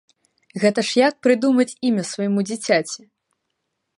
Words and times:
Гэта 0.63 0.83
ж 0.91 0.99
як 1.07 1.13
прыдумаць 1.27 1.77
імя 1.89 2.05
свайму 2.13 2.39
дзіцяці! 2.49 3.01